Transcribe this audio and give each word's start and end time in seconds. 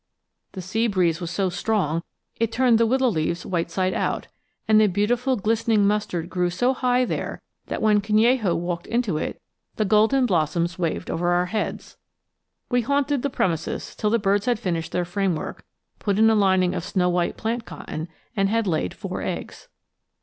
The 0.53 0.63
sea 0.63 0.87
breeze 0.87 1.21
was 1.21 1.29
so 1.29 1.49
strong 1.51 2.01
it 2.39 2.51
turned 2.51 2.79
the 2.79 2.87
willow 2.87 3.07
leaves 3.09 3.45
white 3.45 3.69
side 3.69 3.93
out, 3.93 4.25
and 4.67 4.81
the 4.81 4.87
beautiful 4.87 5.35
glistening 5.35 5.85
mustard 5.85 6.27
grew 6.27 6.49
so 6.49 6.73
high 6.73 7.05
there 7.05 7.39
that 7.67 7.83
when 7.83 8.01
Canello 8.01 8.57
walked 8.57 8.87
into 8.87 9.19
it, 9.19 9.39
the 9.75 9.85
golden 9.85 10.25
blossoms 10.25 10.79
waved 10.79 11.11
over 11.11 11.29
our 11.29 11.45
heads. 11.53 11.97
We 12.67 12.81
haunted 12.81 13.21
the 13.21 13.29
premises 13.29 13.93
till 13.95 14.09
the 14.09 14.17
birds 14.17 14.47
had 14.47 14.57
finished 14.57 14.91
their 14.91 15.05
framework, 15.05 15.63
put 15.99 16.17
in 16.17 16.31
a 16.31 16.35
lining 16.35 16.73
of 16.73 16.83
snow 16.83 17.07
white 17.11 17.37
plant 17.37 17.65
cotton, 17.65 18.07
and 18.35 18.49
had 18.49 18.65
laid 18.65 18.95
four 18.95 19.21
eggs. 19.21 19.67